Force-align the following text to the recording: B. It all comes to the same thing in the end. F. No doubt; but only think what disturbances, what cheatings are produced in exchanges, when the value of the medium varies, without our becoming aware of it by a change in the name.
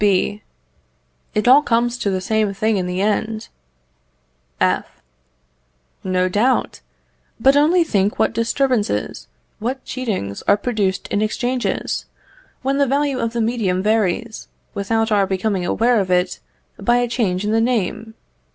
B. 0.03 0.41
It 1.35 1.47
all 1.47 1.61
comes 1.61 1.95
to 1.99 2.09
the 2.09 2.21
same 2.21 2.55
thing 2.55 2.77
in 2.77 2.87
the 2.87 3.01
end. 3.01 3.49
F. 4.59 4.99
No 6.03 6.27
doubt; 6.27 6.81
but 7.39 7.55
only 7.55 7.83
think 7.83 8.17
what 8.17 8.33
disturbances, 8.33 9.27
what 9.59 9.85
cheatings 9.85 10.41
are 10.47 10.57
produced 10.57 11.07
in 11.09 11.21
exchanges, 11.21 12.07
when 12.63 12.79
the 12.79 12.87
value 12.87 13.19
of 13.19 13.33
the 13.33 13.41
medium 13.41 13.83
varies, 13.83 14.47
without 14.73 15.11
our 15.11 15.27
becoming 15.27 15.67
aware 15.67 15.99
of 15.99 16.09
it 16.09 16.39
by 16.79 16.97
a 16.97 17.07
change 17.07 17.45
in 17.45 17.51
the 17.51 17.61
name. 17.61 18.15